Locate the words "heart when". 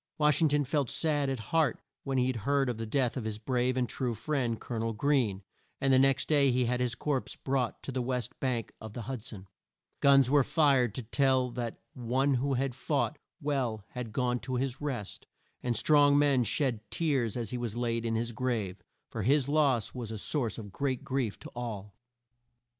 1.53-2.17